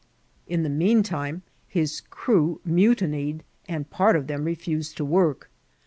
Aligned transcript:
In 0.47 0.63
the 0.63 0.69
mean 0.69 1.03
time 1.03 1.43
his 1.67 2.01
crew 2.09 2.59
mutinied, 2.65 3.43
and 3.67 3.87
part 3.87 4.15
of 4.15 4.25
them 4.25 4.45
refused 4.45 4.97
to 4.97 5.05
work. 5.05 5.51